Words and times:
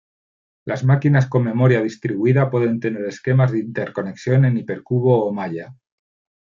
Las 0.65 0.83
máquinas 0.83 1.27
con 1.27 1.43
memoria 1.43 1.79
distribuida 1.79 2.49
pueden 2.49 2.79
tener 2.79 3.05
esquemas 3.05 3.51
de 3.51 3.59
interconexión 3.59 4.45
en 4.45 4.57
hipercubo 4.57 5.27
o 5.27 5.31
malla. 5.31 5.75